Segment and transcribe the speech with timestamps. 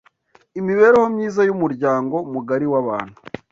[0.59, 3.17] imibereho myiza y’umuryango mugari w’abantu